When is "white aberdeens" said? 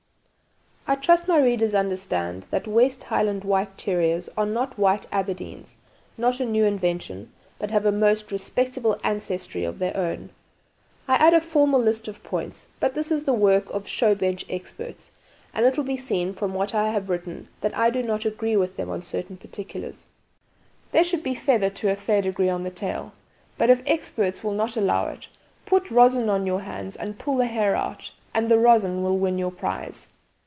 4.77-5.75